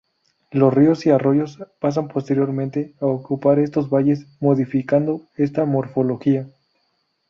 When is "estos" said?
3.59-3.91